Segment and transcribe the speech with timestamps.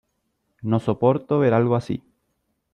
[0.63, 2.01] No soporto ver algo así